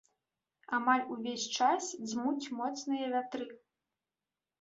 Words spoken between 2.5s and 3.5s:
моцныя вятры.